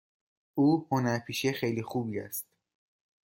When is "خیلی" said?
1.53-1.83